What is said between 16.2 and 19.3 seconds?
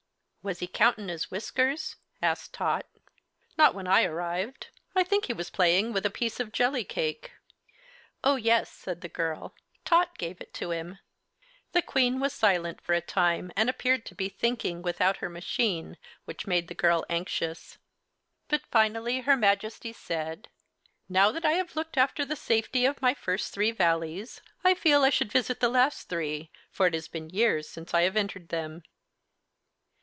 which made the girl anxious. But finally